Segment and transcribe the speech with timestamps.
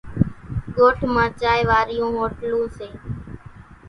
[0.75, 2.87] ڳوٺ مان چائيَ وارِيون هوٽلوُن سي۔